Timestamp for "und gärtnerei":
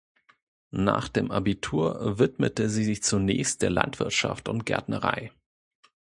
4.49-5.31